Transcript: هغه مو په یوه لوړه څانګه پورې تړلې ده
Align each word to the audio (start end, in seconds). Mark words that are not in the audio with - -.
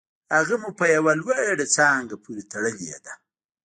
هغه 0.35 0.55
مو 0.61 0.69
په 0.79 0.85
یوه 0.95 1.13
لوړه 1.21 1.65
څانګه 1.77 2.15
پورې 2.23 2.43
تړلې 2.51 2.91
ده 3.05 3.13